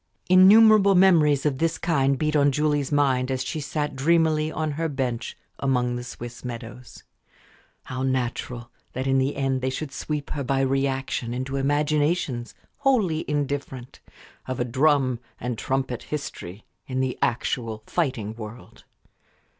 [0.29, 4.89] Innumerable memories of this kind beat on Julie's mind as she sat dreamily on her
[4.89, 7.03] bench among the Swiss meadows.
[7.83, 13.25] How natural that in the end they should sweep her by reaction into imaginations wholly
[13.29, 13.99] indifferent
[14.47, 18.85] of a drum and trumpet history, in the actual fighting world.